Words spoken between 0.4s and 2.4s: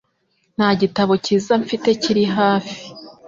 Nta gitabo cyiza mfite kiri